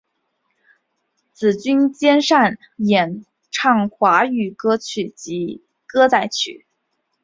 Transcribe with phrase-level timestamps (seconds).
[1.31, 6.65] 紫君兼擅演唱华语歌曲及歌仔戏。